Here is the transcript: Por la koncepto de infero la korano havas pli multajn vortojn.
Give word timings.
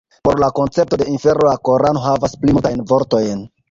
Por 0.27 0.39
la 0.43 0.47
koncepto 0.59 0.97
de 1.03 1.07
infero 1.15 1.45
la 1.51 1.55
korano 1.71 2.05
havas 2.09 2.37
pli 2.43 2.59
multajn 2.61 2.87
vortojn. 2.95 3.51